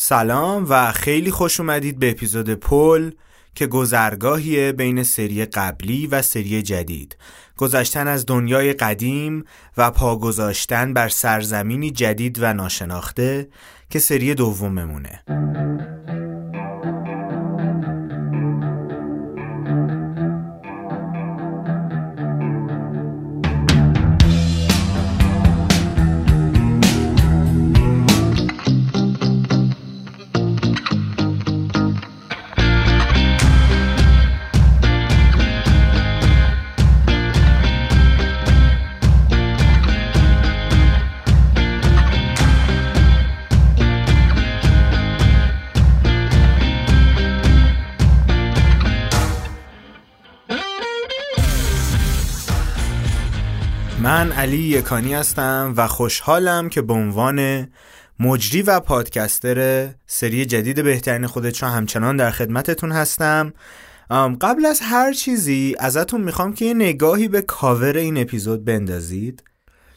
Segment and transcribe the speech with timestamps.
[0.00, 3.10] سلام و خیلی خوش اومدید به اپیزود پل
[3.54, 7.16] که گذرگاهیه بین سری قبلی و سری جدید.
[7.56, 9.44] گذشتن از دنیای قدیم
[9.76, 13.48] و پا گذاشتن بر سرزمینی جدید و ناشناخته
[13.90, 15.22] که سری دوممونه.
[54.08, 57.68] من علی یکانی هستم و خوشحالم که به عنوان
[58.20, 63.52] مجری و پادکستر سری جدید بهترین خودت همچنان در خدمتتون هستم.
[64.40, 69.42] قبل از هر چیزی ازتون می‌خوام که یه نگاهی به کاور این اپیزود بندازید.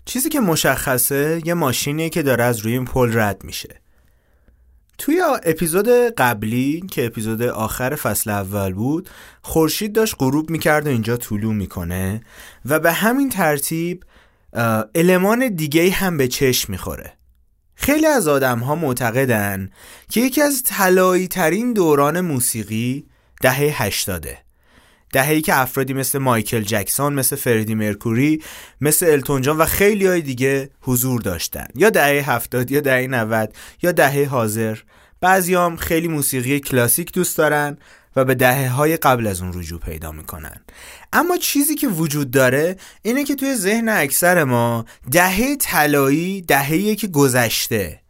[0.06, 3.82] چیزی که مشخصه یه ماشینیه که داره از روی این پل رد میشه.
[4.98, 9.10] توی اپیزود قبلی که اپیزود آخر فصل اول بود
[9.42, 12.22] خورشید داشت غروب می‌کرد و اینجا طولو می‌کنه
[12.66, 14.04] و به همین ترتیب
[14.96, 17.14] المان دیگه هم به چشم می‌خوره.
[17.76, 19.70] خیلی از آدم ها معتقدن
[20.10, 23.06] که یکی از طلایی ترین دوران موسیقی
[23.42, 24.38] دهه هشتاده.
[25.14, 28.44] دهه‌ای که افرادی مثل مایکل جکسون مثل فردی مرکوری
[28.82, 31.68] مثل التون جان و خیلی های دیگه حضور داشتن.
[31.76, 34.78] یا دهه هفتاد یا دهه 90 یا دهه حاضر.
[35.22, 37.78] بعضیام خیلی موسیقی کلاسیک دوست دارن
[38.16, 40.62] و به دهه های قبل از اون رجوع پیدا می‌کنن.
[41.14, 47.08] اما چیزی که وجود داره اینه که توی ذهن اکثر ما دهه طلایی دهه‌ای که
[47.08, 48.01] گذشته.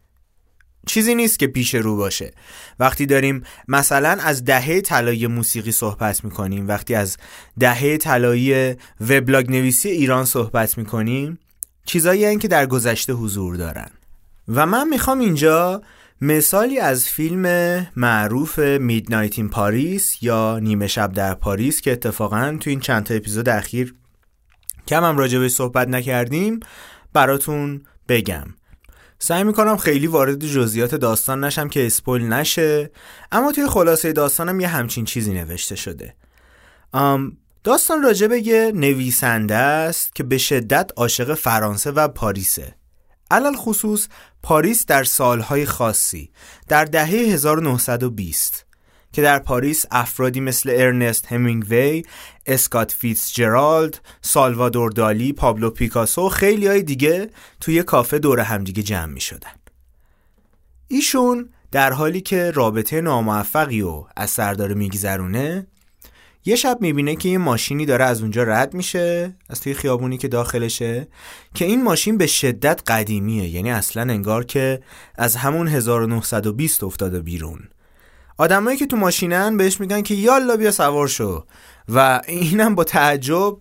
[0.86, 2.32] چیزی نیست که پیش رو باشه.
[2.78, 7.16] وقتی داریم مثلا از دهه طلایی موسیقی صحبت می‌کنیم وقتی از
[7.58, 11.38] دهه طلایی وبلاگ نویسی ایران صحبت می‌کنیم
[11.84, 13.90] چیزایی این که در گذشته حضور دارن
[14.48, 15.82] و من می‌خوام اینجا
[16.20, 17.46] مثالی از فیلم
[17.96, 23.14] معروف میدنایت این پاریس یا نیمه شب در پاریس که اتفاقا تو این چند تا
[23.14, 23.94] اپیزود اخیر
[24.88, 26.60] کم هم راجبه صحبت نکردیم
[27.12, 28.44] براتون بگم.
[29.24, 32.90] سعی می‌کنم خیلی وارد جزئیات داستان نشم که اسپول نشه
[33.32, 36.14] اما توی خلاصه داستانم یه همچین چیزی نوشته شده.
[37.64, 42.74] داستان راجع به یه نویسنده است که به شدت عاشق فرانسه و پاریسه.
[43.30, 44.08] علی الخصوص
[44.42, 46.30] پاریس در سالهای خاصی
[46.68, 48.66] در دهه 1920
[49.12, 52.02] که در پاریس افرادی مثل ارنست همینگوی،
[52.46, 57.30] اسکات فیتس جرالد، سالوادور دالی، پابلو پیکاسو و خیلی های دیگه
[57.60, 59.52] توی کافه دور همدیگه جمع می شدن.
[60.88, 65.66] ایشون در حالی که رابطه ناموفقی و از سر داره میگذرونه
[66.44, 70.28] یه شب می‌بینه که یه ماشینی داره از اونجا رد میشه از توی خیابونی که
[70.28, 71.08] داخلشه
[71.54, 74.82] که این ماشین به شدت قدیمیه یعنی اصلا انگار که
[75.14, 77.68] از همون 1920 افتاده بیرون
[78.38, 81.46] آدمایی که تو ماشینن بهش میگن که یالا بیا سوار شو.
[81.88, 83.56] و اینم با تعجب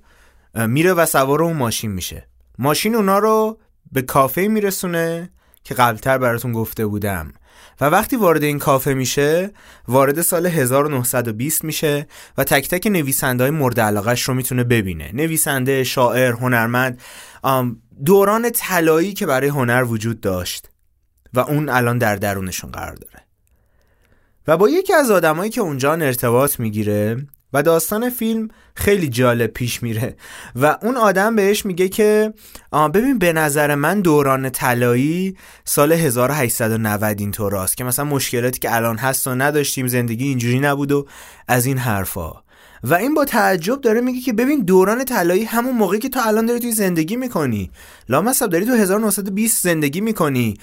[0.55, 2.27] میره و سوار اون ماشین میشه.
[2.59, 3.59] ماشین اونا رو
[3.91, 5.29] به کافه میرسونه
[5.63, 7.33] که قبلتر براتون گفته بودم.
[7.81, 9.51] و وقتی وارد این کافه میشه
[9.87, 12.07] وارد سال 1920 میشه
[12.37, 15.11] و تک تک نویسنده های مورد علاقش رو می‌تونه ببینه.
[15.13, 17.01] نویسنده، شاعر، هنرمند
[18.05, 20.69] دوران طلایی که برای هنر وجود داشت.
[21.33, 23.25] و اون الان در درونشون قرار داره.
[24.47, 27.17] و با یکی از آدمایی که اونجا ارتباط می‌گیره
[27.53, 30.15] و داستان فیلم خیلی جالب پیش میره
[30.55, 32.33] و اون آدم بهش میگه که
[32.93, 38.97] ببین به نظر من دوران طلایی سال 1890 اینطور است که مثلا مشکلاتی که الان
[38.97, 41.07] هست و نداشتیم زندگی اینجوری نبود و
[41.47, 42.33] از این حرفا.
[42.83, 46.45] و این با تعجب داره میگه که ببین دوران طلایی همون موقعی که تو الان
[46.45, 47.71] داری توی زندگی می‌کنی.
[48.09, 50.57] لامصب داری تو 1920 زندگی می‌کنی.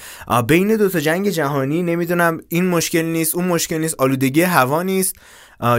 [0.47, 5.17] بین دو تا جنگ جهانی نمی‌دونم این مشکل نیست اون مشکل نیست آلودگی هوا نیست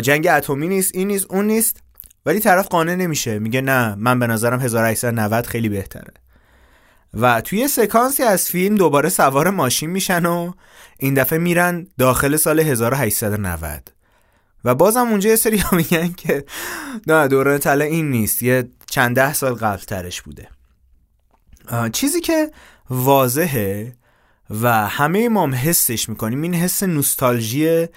[0.01, 1.77] جنگ اتمی نیست این نیست اون نیست.
[2.25, 3.39] ولی طرف قانع نمیشه.
[3.39, 6.13] میگه نه من به نظرم 1890 خیلی بهتره.
[7.13, 10.51] و توی سکانسی از فیلم دوباره سوار ماشین میشن و
[10.99, 13.98] این دفعه میرن داخل سال 1890
[14.65, 16.45] و بازم اونجا یه سری ها میگن که
[17.07, 20.47] نه دوران طلا این نیست یه چند ده سال قبل ترش بوده.
[21.91, 22.51] چیزی که
[22.89, 23.95] واضحه
[24.49, 27.87] و همه ما هم حسش می‌کنیم این حس نوستالژی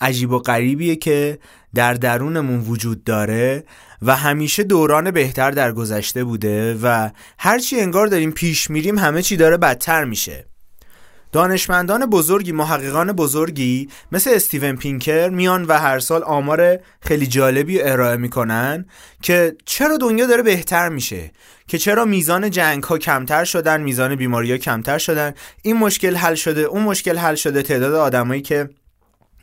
[0.00, 1.38] عجیب و غریبیه که
[1.74, 3.64] در درونمون وجود داره
[4.02, 9.36] و همیشه دوران بهتر در گذشته بوده و هرچی انگار داریم پیش میریم همه چی
[9.36, 10.46] داره بدتر میشه.
[11.32, 18.16] دانشمندان بزرگی محققان بزرگی مثل استیون پینکر میان و هر سال آمار خیلی جالبی ارائه
[18.16, 18.86] می‌کنن
[19.22, 21.30] که چرا دنیا داره بهتر میشه؟
[21.66, 26.34] که چرا میزان جنگ ها کمتر شدن میزان بیماری ها کمتر شدن؟ این مشکل حل
[26.34, 28.70] شده اون مشکل حل شده تعداد آدمایی که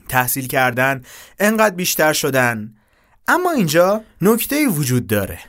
[0.10, 1.04] تحصیل کردن
[1.40, 2.74] انقدر بیشتر شدن.
[3.28, 5.40] اما اینجا نکته وجود داره.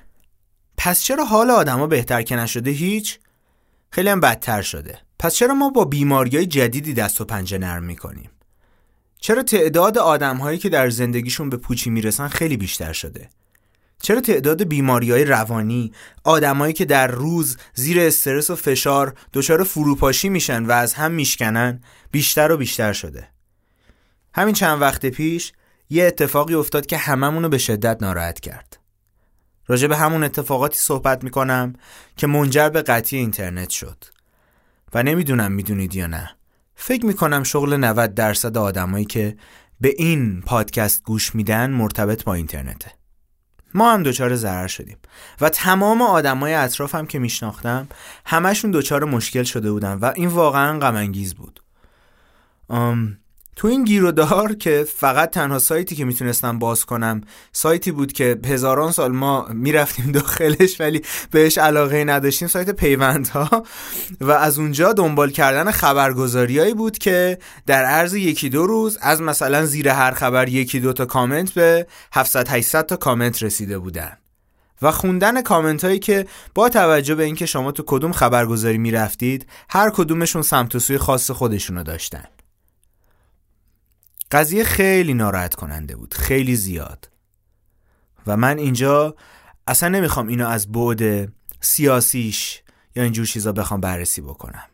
[0.76, 3.18] پس چرا حال آدما بهتر که نشده؟ هیچ.
[3.90, 4.98] خیلی هم بدتر شده.
[5.20, 8.30] پس چرا ما با بیماری جدیدی دست و پنجه نرم می‌کنیم؟
[9.18, 13.28] چرا تعداد آدم هایی که در زندگیشون به پوچی می‌رسن خیلی بیشتر شده؟
[14.02, 15.92] چرا تعداد بیماری های روانی
[16.24, 21.82] آدمایی که در روز زیر استرس و فشار دچار فروپاشی میشن و از هم میشکنن
[22.10, 23.28] بیشتر و بیشتر شده؟
[24.34, 25.52] همین چند وقت پیش
[25.90, 28.78] یه اتفاقی افتاد که هممونو به شدت ناراحت کرد.
[29.66, 31.72] راجع به همون اتفاقاتی صحبت می‌کنم
[32.16, 34.04] که منجر به قطعی اینترنت شد.
[34.94, 36.30] و نمی‌دونم می‌دونید یا نه.
[36.74, 39.36] فکر می‌کنم شغل 90 درصد آدمایی که
[39.80, 42.92] به این پادکست گوش میدن مرتبط با اینترنته.
[43.74, 44.96] ما هم دچار ضرر شدیم
[45.40, 47.88] و تمام آدمای اطرافم که میشناختم
[48.26, 51.60] همشون دچار مشکل شده بودن و این واقعا غم بود.
[53.56, 57.20] تو این گیرودار که فقط تنها سایتی که می‌تونستم باز کنم
[57.52, 63.64] سایتی بود که هزاران سال ما می‌رفتیم داخلش ولی بهش علاقه نداشتیم سایت پیوندها.
[64.20, 69.66] و از اونجا دنبال کردن خبرگزاریایی بود که در عرض یکی دو روز از مثلا
[69.66, 74.12] زیر هر خبر یکی دو تا کامنت به 700 800 تا کامنت رسیده بودن.
[74.82, 79.90] و خوندن کامنت هایی که با توجه به اینکه شما تو کدوم خبرگزاری می‌رفتید هر
[79.90, 82.24] کدومشون سمت و سوی خاص خودشونو داشتن.
[84.30, 87.10] قضیه خیلی ناراحت کننده بود خیلی زیاد.
[88.26, 89.16] و من اینجا
[89.66, 92.62] اصلا نمی‌خوام اینو از بعد سیاسیش
[92.96, 94.64] یا اینجور چیزا بخوام بررسی بکنم.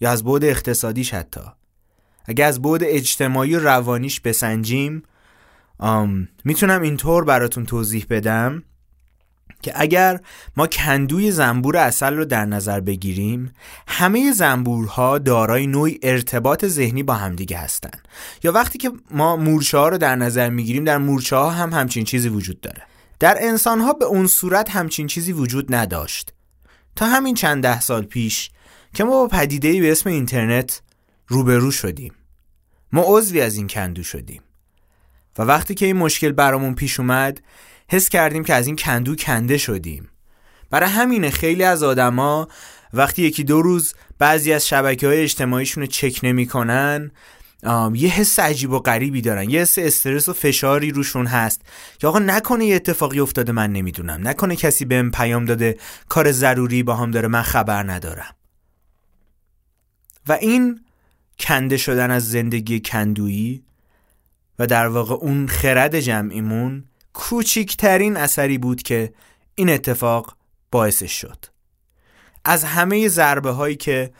[0.00, 1.40] یا از بعد اقتصادیش حتی.
[2.24, 5.02] اگه از بعد اجتماعی و روانیش بسنجیم
[6.44, 8.62] می‌تونم اینطور براتون توضیح بدم.
[9.64, 10.20] که اگر
[10.56, 13.52] ما کندوی زنبور اصل رو در نظر بگیریم
[13.88, 18.08] همه زنبورها دارای نوعی ارتباط ذهنی با همدیگه هستند
[18.42, 22.04] یا وقتی که ما مورچه ها رو در نظر می‌گیریم در مورچه ها هم همچین
[22.04, 22.82] چیزی وجود داره.
[23.20, 26.32] در انسان ها به اون صورت همچین چیزی وجود نداشت.
[26.96, 28.50] تا همین چند ده سال پیش
[28.94, 30.82] که ما با پدیده به اسم اینترنت
[31.26, 32.14] روبرو شدیم.
[32.92, 34.42] ما عضوی از این کندو شدیم.
[35.38, 37.40] و وقتی که این مشکل برامون پیش اومد
[37.88, 40.08] حس کردیم که از این کندو کنده شدیم.
[40.70, 42.48] برای همینه خیلی از آدما
[42.92, 47.10] وقتی یکی دو روز بعضی از شبکه های اجتماعیشون رو چک نمی‌کنن
[47.94, 51.62] یه حس عجیب و غریبی دارن یه حس استرس و فشاری روشون هست
[51.98, 55.78] که آقا نکنه یه اتفاقی افتاده من نمی‌دونم نکنه کسی بهم پیام داده
[56.08, 58.34] کار ضروری با هم داره من خبر ندارم.
[60.28, 60.80] و این
[61.38, 63.64] کنده شدن از زندگی کندویی
[64.58, 66.84] و در واقع اون خرد جمعیمون
[67.14, 69.12] کوچیکترین اثری بود که
[69.54, 70.36] این اتفاق
[70.70, 71.44] باعثش شد.
[72.44, 74.10] از همه ضربه هایی که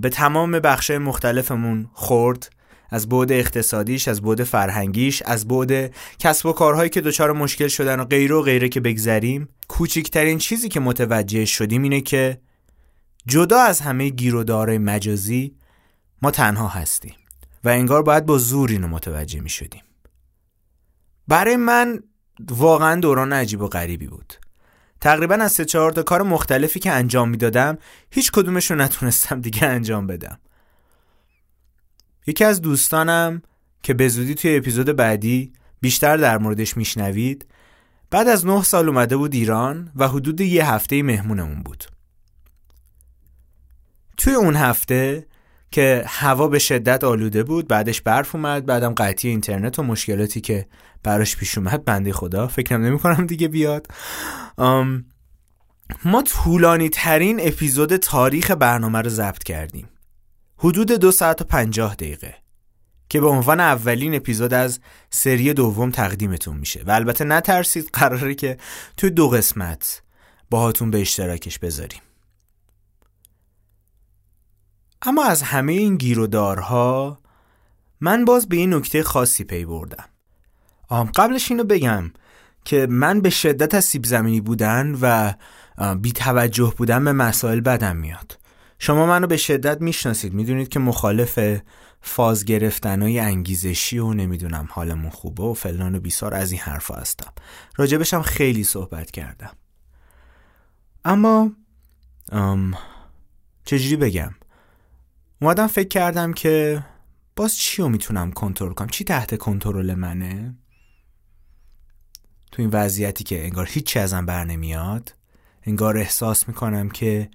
[0.00, 2.50] به تمام بخش مختلفمون خورد
[2.90, 8.00] از بعد اقتصادیش از بعد فرهنگیش از بعد کسب و کارهایی که دچار مشکل شدن
[8.00, 12.40] و غیره و غیره که بگذریم کوچکترین چیزی که متوجه شدیم اینه که
[13.26, 15.54] جدا از همه گیرودار مجازی
[16.22, 17.14] ما تنها هستیم
[17.64, 19.82] و انگار باید با زور اینو متوجه می شدیم
[21.28, 22.02] برای من
[22.50, 24.34] واقعا دوران عجیب و غریبی بود.
[25.00, 27.78] تقریبا از سه چهار تا کار مختلفی که انجام می‌دادم
[28.10, 30.38] هیچ کدومش رو نتونستم دیگه انجام بدم.
[32.26, 33.42] یکی از دوستانم
[33.82, 37.46] که به زودی توی اپیزود بعدی بیشتر در موردش میشنوید
[38.10, 41.84] بعد از نه سال اومده بود ایران و حدود یه هفته مهمونمون بود.
[44.16, 45.26] توی اون هفته
[45.70, 50.66] که هوا به شدت آلوده بود بعدش برف اومد بعدم قطعی اینترنت و مشکلاتی که
[51.02, 53.86] براش پیش اومد بنده خدا فکرم نمی کنم دیگه بیاد.
[56.04, 59.88] ما طولانی ترین اپیزود تاریخ برنامه رو ضبط کردیم.
[60.56, 62.34] حدود دو ساعت و پنجاه دقیقه
[63.08, 64.80] که به عنوان اولین اپیزود از
[65.10, 66.82] سری دوم تقدیمتون میشه.
[66.86, 68.56] و البته نترسید قراره که
[68.96, 70.02] توی دو قسمت
[70.50, 72.00] باهاتون به اشتراکش بذاریم.
[75.06, 77.18] اما از همه این گیرودارها
[78.00, 80.04] من باز به این نکته خاصی پی بردم.
[80.90, 82.12] قبلش اینو بگم
[82.64, 85.32] که من به شدت از سیب زمینی بودن و
[85.94, 88.38] بی توجه بودن به مسائل بدم میاد.
[88.78, 90.34] شما منو به شدت می‌شناسید.
[90.34, 91.60] می‌دونید که مخالف
[92.00, 96.94] فاز گرفتن های انگیزشی و نمی‌دونم حالمون خوبه و فلان و بیسار از این حرفا
[96.94, 97.32] هستم.
[97.76, 99.50] راجبشم خیلی صحبت کردم.
[101.04, 101.52] اما
[103.64, 104.34] چجوری بگم؟
[105.44, 106.84] اومدم فکر کردم که
[107.36, 110.54] باز چی رو می‌تونم کنترل کنم؟ چی تحت کنترل منه؟
[112.52, 115.14] تو این وضعیتی که انگار هیچی ازم بر نمیاد
[115.62, 117.30] انگار احساس می‌کنم که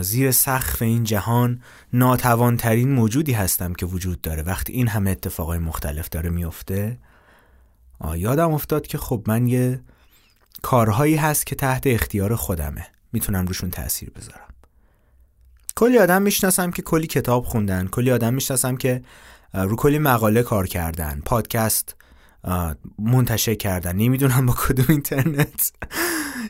[0.00, 4.42] زیر سقف این جهان ناتوانترین موجودی هستم که وجود داره.
[4.42, 6.98] وقتی این همه اتفاقای مختلف داره میفته
[8.14, 9.80] یادم افتاد که خب من یه
[10.62, 12.86] کارهایی هست که تحت اختیار خودمه.
[13.12, 14.47] می‌تونم روشون تاثیر بذارم.
[15.78, 19.02] کلی آدم می‌شناسم که کلی کتاب خوندن کلی آدم می‌شناسم که
[19.54, 21.96] رو کلی مقاله کار کردن پادکست
[22.98, 23.96] منتشر کردن.
[23.96, 25.72] نمی‌دونم با کدوم اینترنت.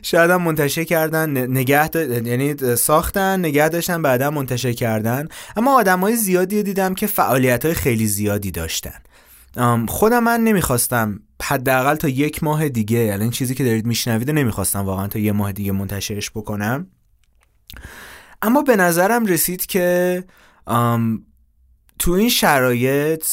[0.01, 1.89] شاید هم منتشر کردن نگه
[2.25, 5.27] یعنی ساختن نگه داشتن بعدا منتشر کردن.
[5.57, 8.99] اما آدم های زیادی دیدم که فعالیت های خیلی زیادی داشتن.
[9.87, 15.07] خودم من نمی‌خواستم حداقل تا یک ماه دیگه یعنی چیزی که دارید میشنوید نمی‌خواستم واقعا
[15.07, 16.87] تا یه ماه دیگه منتشرش بکنم.
[18.41, 20.23] اما به نظرم رسید که
[21.99, 23.25] تو این شرایط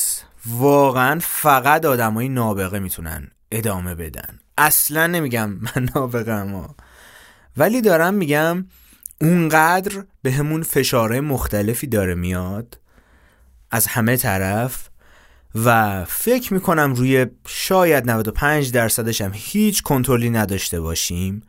[0.46, 4.38] واقعا فقط آدمای نابغه می‌تونن ادامه بدن.
[4.58, 6.46] اصلا نمیگم من نابغه
[7.56, 8.66] ولی دارم میگم
[9.20, 12.80] اونقدر به همون فشاره مختلفی داره میاد
[13.70, 14.88] از همه طرف
[15.64, 21.42] و فکر می‌کنم روی شاید 95 درصدش هم هیچ کنترلی نداشته باشیم.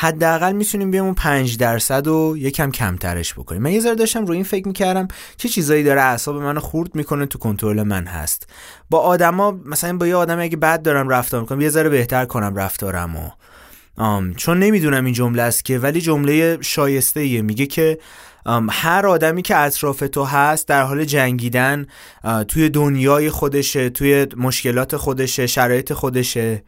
[0.00, 3.62] حداقل می‌تونیم بیام اون 5 درصد رو یکم کمترش بکنیم.
[3.62, 7.26] من یه ذره داشتم روی این فکر می‌کردم چه چیزایی داره اعصاب منو خورد می‌کنه
[7.26, 8.46] تو کنترل من هست.
[8.90, 12.56] با آدما مثلا با یه آدمی اگه بد دارم رفتار می‌کنم یه ذره بهتر کنم
[12.56, 13.30] رفتارمو.
[13.96, 17.98] آم چون نمی‌دونم این جمله است که ولی جمله شایسته ایه میگه که
[18.70, 21.86] هر آدمی که اطراف تو هست در حال جنگیدن
[22.48, 26.62] توی دنیای خودشه توی مشکلات خودشه شرایط خودشه.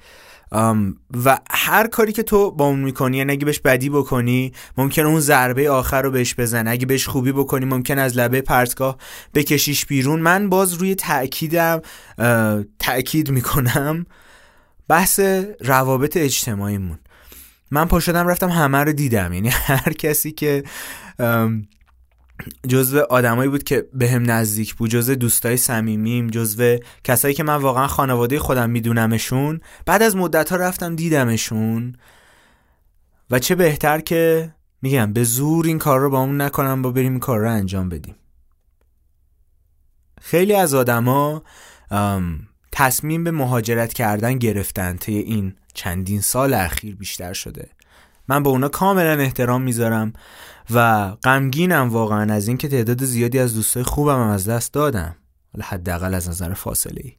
[1.25, 5.21] و هر کاری که تو با اون می‌کنی یعنی اگه بهش بدی بکنی ممکن اون
[5.21, 8.97] ضربه آخر رو بهش بزن اگه بهش خوبی بکنی ممکن از لبه پرتگاه
[9.35, 10.21] بکشیش بیرون.
[10.21, 11.81] من باز روی تأکیدم
[12.79, 14.07] تأکید می‌کنم
[14.89, 15.21] بحث
[15.61, 16.99] روابط اجتماعیمون.
[17.71, 19.33] من پا شدم رفتم همه رو دیدم.
[19.33, 20.65] یعنی هر کسی که
[22.69, 27.57] جزو آدمایی بود که به هم نزدیک بود جزو دوستای صمیمیم جزو کسایی که من
[27.57, 29.61] واقعا خانواده خودم میدونمشون.
[29.87, 31.97] بعد از مدت ها رفتم دیدمشون.
[33.31, 37.13] و چه بهتر که میگم به زور این کار رو با اون نکنم با بریم
[37.13, 38.15] این کار رو انجام بدیم.
[40.21, 41.43] خیلی از آدما
[42.73, 47.69] تصمیم به مهاجرت کردن گرفتن طی این چندین سال اخیر بیشتر شده.
[48.29, 50.13] من به اونا کاملا احترام می‌ذارم
[50.71, 55.17] و غمگینم واقعا از اینکه تعداد زیادی از دوستای خوبم از دست دادم.
[55.63, 57.13] حداقل از نظر فاصله ای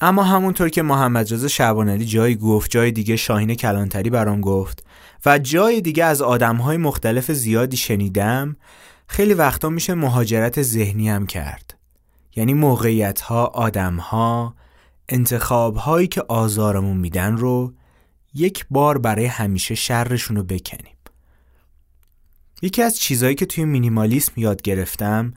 [0.00, 4.84] اما همونطور که محمد رضا شعبان جایی گفت جای دیگه شاهین کلانتری برام گفت
[5.26, 8.56] و جای دیگه از آدمهای مختلف زیادی شنیدم
[9.06, 11.74] خیلی وقتا میشه مهاجرت ذهنی هم کرد.
[12.36, 14.54] یعنی موقعیت ها آدم ها
[15.08, 17.72] انتخاب هایی که آزارمون میدن رو
[18.36, 20.96] یک بار برای همیشه شرشون رو بکنیم.
[22.62, 25.34] یکی از چیزهایی که توی مینیمالیسم یاد گرفتم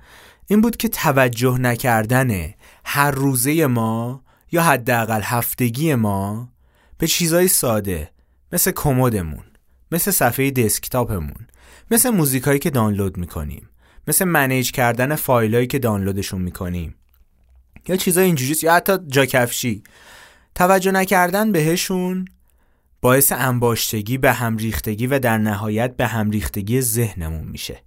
[0.48, 2.54] این بود که توجه نکردن
[2.86, 6.50] هر روزه ما یا حداقل هفتگی ما
[6.98, 8.12] به چیزهای ساده
[8.52, 9.44] مثل کمدمون
[9.92, 11.48] مثل صفحه دسکتاپمون
[11.92, 13.70] مثل موزیکایی که دانلود می‌کنیم
[14.08, 16.96] مثل منیج کردن فایلایی که دانلودشون می‌کنیم
[17.88, 19.84] یا چیزای اینجوری یا حتی جاکفشی.
[20.56, 22.26] توجه نکردن بهشون
[23.02, 27.84] باعث انباشتگی به هم ریختگی و در نهایت به هم ریختگی ذهنمون میشه.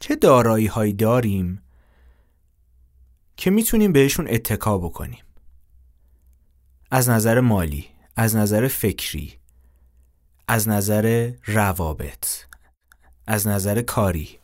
[0.00, 1.62] چه دارایی هایی داریم
[3.36, 5.24] که می‌تونیم بهشون اتکا بکنیم؟
[6.90, 9.38] از نظر مالی از نظر فکری
[10.48, 12.26] از نظر روابط
[13.26, 14.38] از نظر کاری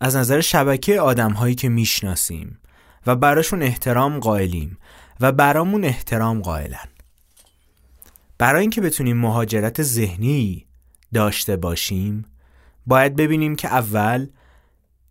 [0.00, 2.58] از نظر شبکه آدم هایی که می‌شناسیم
[3.06, 4.78] و براشون احترام قائلیم
[5.22, 6.88] و برامون احترام قائلن.
[8.38, 10.66] برای اینکه بتونیم مهاجرت ذهنی
[11.14, 12.24] داشته باشیم
[12.86, 14.26] باید ببینیم که اول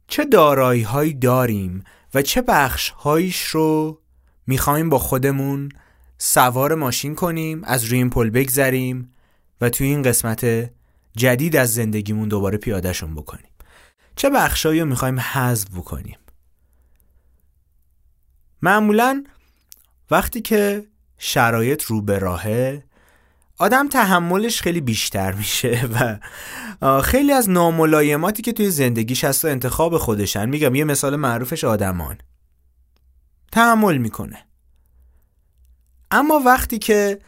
[0.08, 4.01] چه دارایی هایی داریم و چه بخش هایش رو
[4.48, 5.70] می‌خوایم با خودمون
[6.18, 9.13] سوار ماشین کنیم از روی این پل بگذریم
[9.62, 10.72] و توی این قسمت
[11.18, 13.51] جدید از زندگیمون دوباره پیادهشون بکنیم.
[14.15, 16.18] چه بخشایی رو می‌خوایم حذف بکنیم؟
[18.62, 19.24] معمولا
[20.12, 20.86] وقتی که
[21.18, 22.84] شرایط رو به راهه
[23.58, 25.82] آدم تحملش خیلی بیشتر میشه
[26.82, 31.63] و خیلی از ناملایماتی که توی زندگیش هست و انتخاب خودشن میگم یه مثال معروفش
[31.63, 32.18] آدمان.
[33.51, 34.46] تحمل می‌کنه.
[36.12, 37.20] اما وقتی که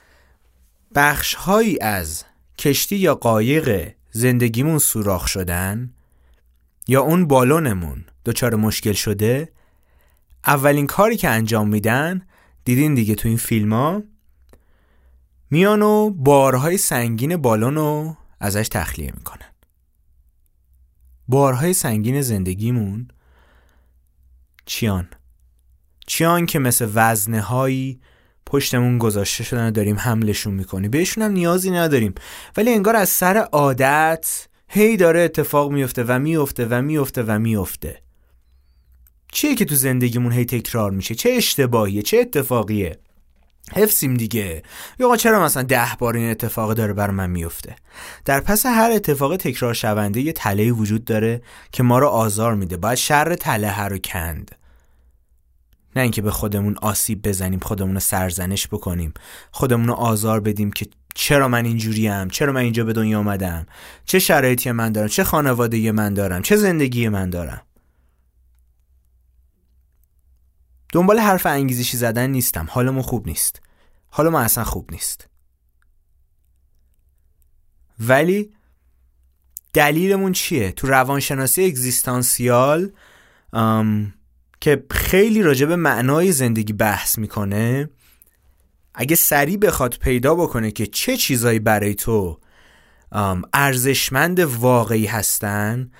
[0.95, 2.23] بخشهایی از
[2.57, 5.93] کشتی یا قایق زندگیمون سوراخ شدن
[6.87, 9.51] یا اون بالونمون دچار مشکل شده
[10.47, 12.21] اولین کاری که انجام میدن
[12.65, 14.03] دیدین دیگه تو این فیلم ها
[15.51, 19.49] میان و بارهای سنگین بالون رو ازش تخلیه می‌کنن.
[21.27, 23.07] بارهای سنگین زندگیمون
[24.65, 25.09] چیان؟
[26.07, 28.01] چیان که مثل وزنه هایی
[28.45, 30.91] پشتمون گذاشته شدن و داریم حملشون می‌کنیم.
[30.91, 32.13] بهشون هم نیازی نداریم.
[32.57, 38.02] ولی انگار از سر عادت هی داره اتفاق میفته و میفته و میفته و میفته
[39.33, 42.97] چیه که تو زندگیمون هی تکرار میشه؟ چه اشتباهیه؟ چه اتفاقیه؟
[43.75, 44.63] حفظیم دیگه.
[44.99, 47.75] یا چرا مثلا ده بار این اتفاق داره بر من میفته؟
[48.25, 52.77] در پس هر اتفاق تکرار شونده یه تله وجود داره که ما رو آزار میده.
[52.77, 54.55] باید شر تله رو کند.
[55.95, 59.13] نه اینکه به خودمون آسیب بزنیم خودمون رو سرزنش بکنیم
[59.51, 60.85] خودمون رو آزار بدیم که
[61.15, 63.65] چرا من اینجوریم چرا من اینجا به دنیا آمدم؟
[64.05, 67.61] چه شرایطی من دارم؟ چه خانواده من دارم؟ چه زندگی من دارم؟
[70.93, 72.67] دنبال حرف انگیزشی زدن نیستم.
[72.69, 73.61] حالمون خوب نیست.
[74.09, 75.27] حالمون اصلا خوب نیست.
[77.99, 78.53] ولی
[79.73, 82.91] دلیلمون چیه؟ تو روانشناسی اگزیستانسیال
[84.61, 87.89] که خیلی راجع به معنای زندگی بحث می‌کنه
[88.93, 92.39] اگه سریع بخواد پیدا بکنه که چه چیزایی برای تو
[93.53, 95.91] ارزشمند واقعی هستن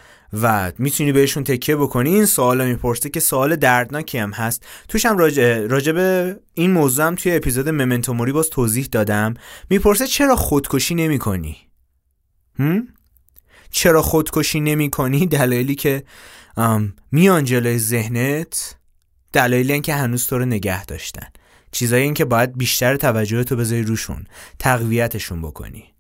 [0.42, 2.16] و می‌تونی بهشون تکیه بکنی.
[2.16, 4.66] این سوال می‌پرسه که سوال دردناکی هم هست.
[4.88, 9.34] توش هم راجع, به این موضوع هم توی اپیزود ممنتو موری باز توضیح دادم.
[9.70, 11.58] می‌پرسه چرا خودکشی نمی کنی؟
[13.72, 16.04] چرا خودکشی نمی کنی؟ دلایلی که
[17.12, 18.75] میان جلوی ذهنت
[19.34, 21.28] دلایلی که هنوز تو رو نگه داشتن.
[21.72, 24.28] چیزایی این که باید بیشتر توجه تو بذاری روشون
[24.60, 25.92] تقویتشون بکنی.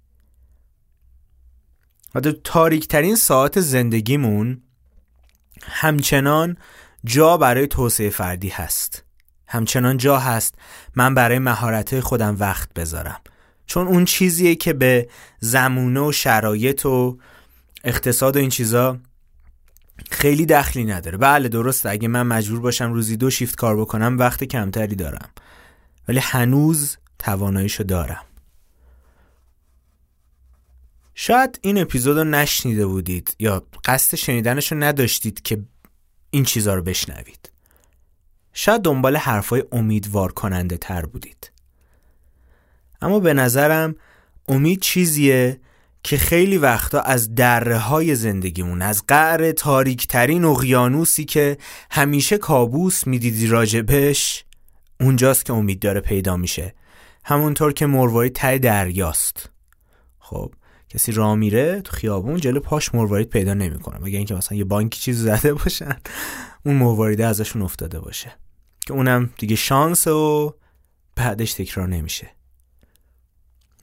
[2.15, 4.61] و تاریک ترین ساعت زندگیمون
[5.61, 6.57] همچنان
[7.05, 9.03] جا برای توسعه فردی هست.
[9.47, 10.55] همچنان جا هست
[10.95, 13.21] من برای مهارت خودم وقت بذارم.
[13.65, 17.17] چون اون چیزیه که به زمونه و شرایط و
[17.83, 18.97] اقتصاد و این چیزا
[20.11, 21.17] خیلی دخلی نداره.
[21.17, 21.89] بله درسته.
[21.89, 25.29] اگه من مجبور باشم روزی دو شیفت کار بکنم وقت کمتری دارم.
[26.07, 28.25] ولی هنوز تواناییشو دارم.
[31.15, 35.63] شاید این اپیزود رو نشنیده بودید یا قصد شنیدنش رو نداشتید که
[36.29, 37.51] این چیزها رو بشنوید.
[38.53, 41.51] شاید دنبال حرفای امیدوار کننده تر بودید.
[43.01, 43.95] اما به نظرم
[44.47, 45.59] امید چیزیه
[46.03, 51.57] که خیلی وقتا از دره های زندگیمون از قعر تاریکترین اقیانوسی که
[51.91, 54.45] همیشه کابوس می‌دیدی راجبش
[54.99, 56.73] اونجاست که امید داره پیدا میشه.
[57.23, 59.49] همونطور که مروارید ته دریاست.
[60.19, 60.53] خب
[60.93, 63.99] کسی راه میره تو خیابون جلو پاش مروارید پیدا نمی‌کنه.
[64.01, 65.97] مگه اینکه مثلا یه بانکی چیز زده باشن
[66.65, 68.31] اون مرواریده ازشون افتاده باشه.
[68.85, 70.53] که اونم دیگه شانس و
[71.15, 72.29] بعدش تکرار نمیشه.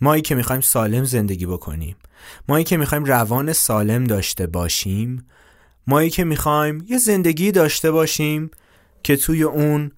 [0.01, 1.96] مایی که می‌خوایم سالم زندگی بکنیم.
[2.49, 5.27] مایی که می‌خوایم روان سالم داشته باشیم.
[5.87, 8.51] مایی که می‌خوایم یه زندگی داشته باشیم
[9.03, 9.92] که توی اون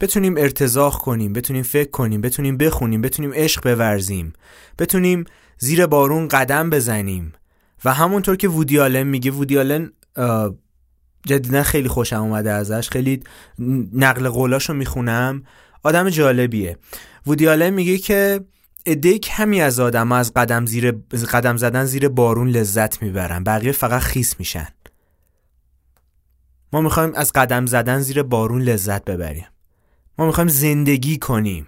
[0.00, 4.32] بتونیم ارتزاق کنیم بتونیم فکر کنیم بتونیم بخونیم بتونیم عشق بورزیم.
[4.78, 5.24] بتونیم
[5.62, 7.32] زیر بارون قدم بزنیم.
[7.84, 9.92] و همونطور که وودیالن میگه وودیالن
[11.26, 12.90] جدیدا خیلی خوشم اومده ازش.
[12.90, 13.22] خیلی
[13.92, 15.42] نقل قولاشو می‌خونم.
[15.82, 16.78] آدم جالبیه.
[17.26, 18.40] وودیالن میگه که
[18.86, 20.90] عده کمی از آدم از قدم, زیر
[21.32, 23.44] قدم زدن زیر بارون لذت می‌برن.
[23.44, 24.68] بقیه فقط خیس میشن.
[26.72, 29.46] ما می‌خوایم از قدم زدن زیر بارون لذت ببریم.
[30.18, 31.66] ما می‌خوایم زندگی کنیم.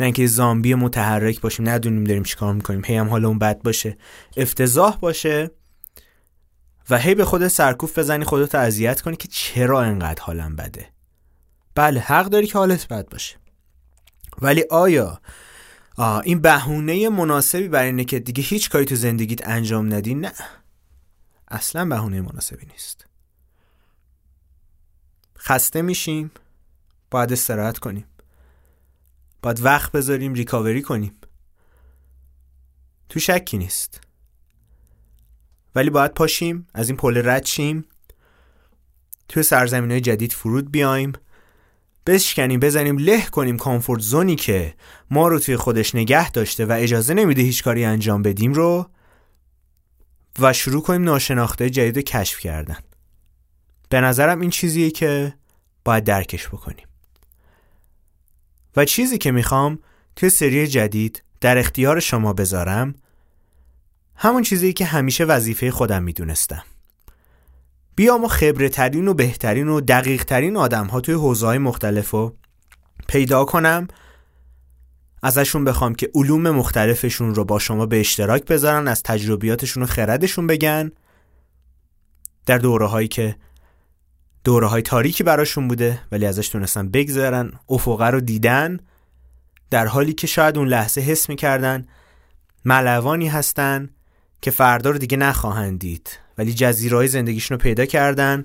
[0.00, 2.82] نه اینکه زامبی متحرک باشیم ندونیم داریم چیکار می‌کنیم.
[2.84, 3.96] هی هم حالمون بد باشه.
[4.36, 5.50] افتضاح باشه
[6.90, 10.88] و هی به خود سرکوف بزنی خودت اذیت کنی که چرا انقدر حالم بده؟
[11.74, 13.36] بله حق داری که حالت بد باشه.
[14.42, 15.20] ولی آیا
[16.24, 20.32] این بهونه مناسبی برای اینه که دیگه هیچ کاری تو زندگیت انجام ندی؟ نه.
[21.48, 23.06] اصلا بهونه مناسبی نیست.
[25.38, 26.30] خسته میشیم.
[27.10, 28.04] باید استراحت کنیم.
[29.42, 31.12] باید وقت بذاریم ریکاوری کنیم.
[33.08, 34.00] تو شکی نیست.
[35.74, 37.84] ولی باید پاشیم از این پل رد شیم.
[39.28, 41.12] توی سرزمین های جدید فرود بیایم.
[42.06, 44.74] بشکنیم بزنیم له کنیم کامفورت زونی که
[45.10, 48.90] ما رو توی خودش نگه داشته و اجازه نمیده هیچ کاری انجام بدیم رو
[50.38, 52.78] و شروع کنیم ناشناخته جدید کشف کردن.
[53.88, 55.34] به نظرم این چیزیه که
[55.84, 56.87] باید درکش بکنیم.
[58.78, 59.78] و چیزی که می‌خوام
[60.16, 62.94] توی سری جدید در اختیار شما بذارم
[64.16, 66.62] همون چیزی که همیشه وظیفه خودم می‌دونستم.
[67.96, 72.36] بیام و خبره ترین و بهترین و دقیق ترین آدم ها توی حوزه مختلف رو
[73.08, 73.88] پیدا کنم
[75.22, 80.46] ازشون بخوام که علوم مختلفشون رو با شما به اشتراک بذارن از تجربیاتشون و خردشون
[80.46, 80.90] بگن.
[82.46, 83.36] در دوره هایی که
[84.48, 88.80] دوره های تاریکی براشون بوده ولی ازش تونستن بگذارن افقه رو دیدن
[89.70, 91.86] در حالی که شاید اون لحظه حس می‌کردن
[92.64, 93.90] ملوانی هستن
[94.42, 98.44] که فردا رو دیگه نخواهند دید ولی جزیرهای زندگیشون رو پیدا کردن.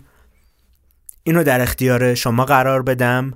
[1.24, 3.34] اینو در اختیار شما قرار بدم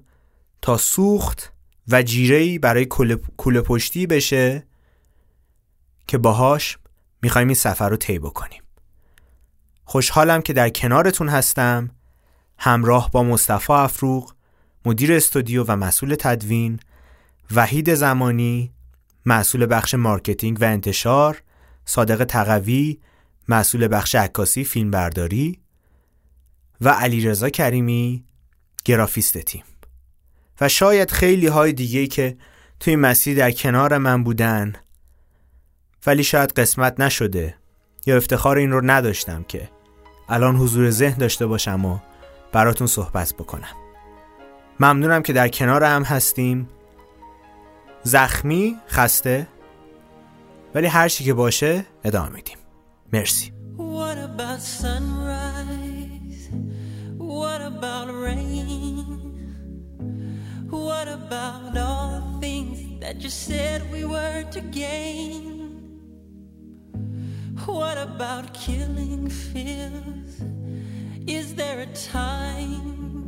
[0.61, 1.53] تا سوخت
[1.87, 2.85] و جیرهی برای
[3.37, 4.63] کوله پشتی بشه
[6.07, 6.77] که باهاش
[7.21, 8.61] می‌خوایم این سفر رو طی بکنیم.
[9.85, 11.89] خوشحالم که در کنارتون هستم.
[12.57, 14.33] همراه با مصطفی افروغ
[14.85, 16.79] مدیر استودیو و مسئول تدوین
[17.55, 18.71] وحید زمانی
[19.25, 21.41] مسئول بخش marketing و انتشار
[21.85, 22.99] صادق تقوی
[23.49, 25.59] مسئول بخش عکاسی فیلمبرداری
[26.81, 28.23] و علیرضا کریمی
[28.85, 29.63] گرافیست تیم.
[30.61, 32.37] و شاید خیلی های دیگه که
[32.79, 34.73] توی مسیر در کنار من بودن
[36.05, 37.55] ولی شاید قسمت نشده
[38.05, 39.69] یا افتخار این رو نداشتم که
[40.29, 41.99] الان حضور ذهن داشته باشم و
[42.51, 43.75] براتون صحبت بکنم
[44.79, 46.69] ممنونم که در کنار هم هستیم
[48.03, 49.47] زخمی خسته
[50.75, 52.57] ولی هر چی که باشه ادامه میدیم
[53.13, 56.49] مرسی What about sunrise?
[57.17, 59.07] What about rain?
[60.69, 65.43] What about all the things that you said we were to gain?
[67.65, 70.56] What about killing fears?
[71.27, 73.27] Is there a time?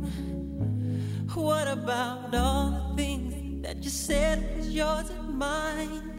[1.34, 6.18] What about all the things that you said was yours and mine?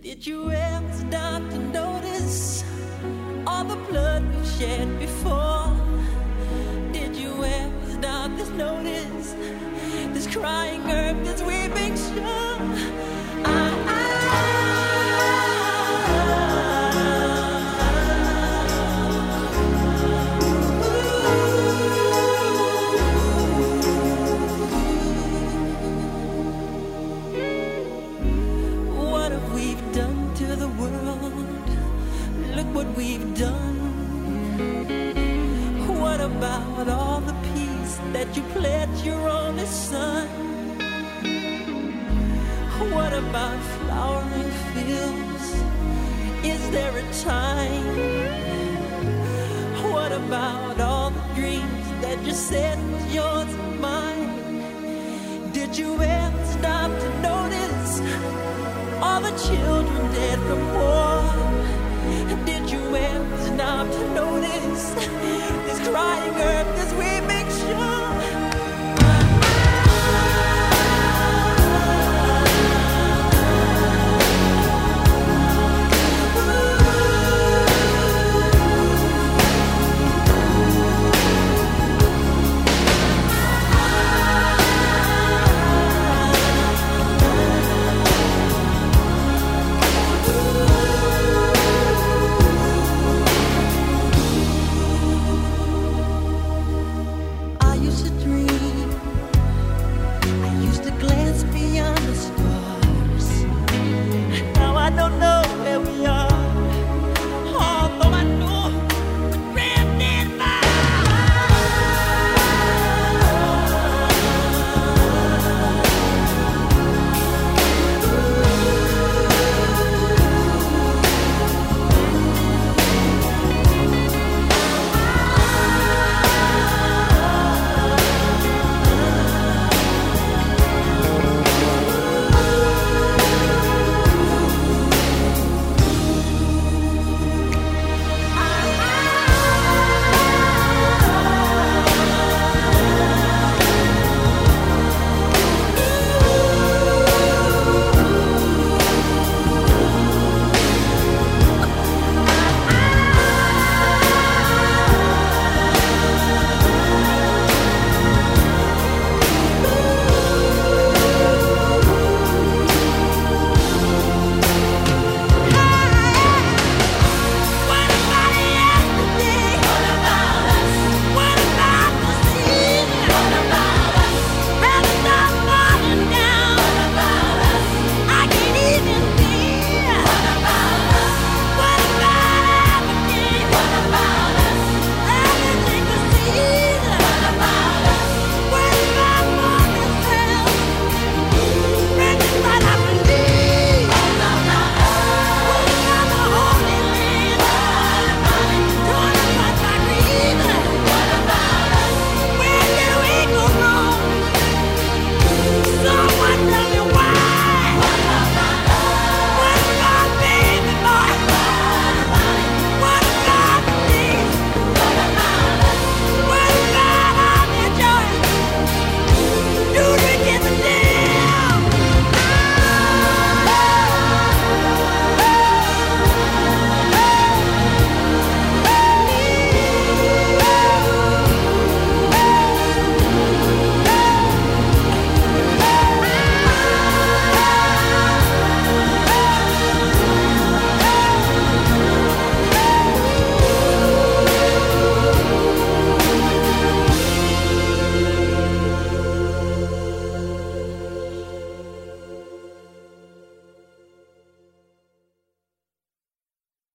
[0.00, 2.64] Did you ever stop to notice
[3.46, 5.76] all the blood we've shed before?
[6.92, 9.34] Did you ever stop to notice
[10.14, 11.37] this crying earth,